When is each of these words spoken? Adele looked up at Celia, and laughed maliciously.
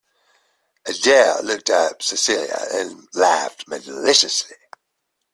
Adele 0.87 1.43
looked 1.43 1.69
up 1.69 1.91
at 1.97 2.01
Celia, 2.01 2.57
and 2.71 3.07
laughed 3.13 3.67
maliciously. 3.67 4.57